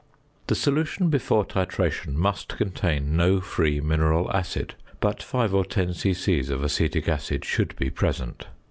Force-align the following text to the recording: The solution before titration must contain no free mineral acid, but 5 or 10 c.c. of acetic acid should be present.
The 0.47 0.55
solution 0.55 1.09
before 1.11 1.45
titration 1.45 2.13
must 2.15 2.57
contain 2.57 3.15
no 3.15 3.39
free 3.39 3.79
mineral 3.79 4.35
acid, 4.35 4.73
but 4.99 5.21
5 5.21 5.53
or 5.53 5.63
10 5.63 5.93
c.c. 5.93 6.39
of 6.51 6.63
acetic 6.63 7.07
acid 7.07 7.45
should 7.45 7.75
be 7.75 7.91
present. 7.91 8.47